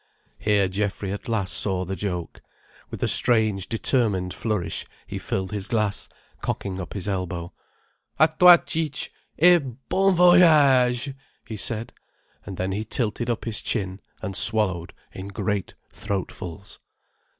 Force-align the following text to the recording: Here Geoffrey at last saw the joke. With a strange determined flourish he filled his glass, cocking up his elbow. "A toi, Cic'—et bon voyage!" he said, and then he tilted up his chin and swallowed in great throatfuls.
Here 0.39 0.67
Geoffrey 0.67 1.11
at 1.11 1.27
last 1.29 1.53
saw 1.53 1.85
the 1.85 1.95
joke. 1.95 2.41
With 2.89 3.03
a 3.03 3.07
strange 3.07 3.69
determined 3.69 4.33
flourish 4.33 4.87
he 5.05 5.19
filled 5.19 5.51
his 5.51 5.67
glass, 5.67 6.09
cocking 6.41 6.81
up 6.81 6.93
his 6.93 7.07
elbow. 7.07 7.53
"A 8.17 8.27
toi, 8.27 8.57
Cic'—et 8.65 9.61
bon 9.89 10.15
voyage!" 10.15 11.13
he 11.45 11.55
said, 11.55 11.93
and 12.47 12.57
then 12.57 12.71
he 12.71 12.83
tilted 12.83 13.29
up 13.29 13.45
his 13.45 13.61
chin 13.61 14.01
and 14.23 14.35
swallowed 14.35 14.91
in 15.11 15.27
great 15.27 15.75
throatfuls. 15.93 16.79